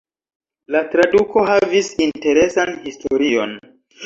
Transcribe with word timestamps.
La 0.75 0.79
traduko 0.93 1.43
havis 1.49 1.91
interesan 2.07 2.73
historion. 2.89 3.55